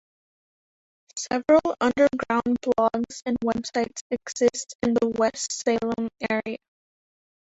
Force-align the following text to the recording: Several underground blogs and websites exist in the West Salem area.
Several 1.15 1.61
underground 1.79 2.57
blogs 2.63 3.21
and 3.27 3.37
websites 3.43 4.01
exist 4.09 4.75
in 4.81 4.95
the 4.95 5.13
West 5.15 5.51
Salem 5.51 6.09
area. 6.27 6.57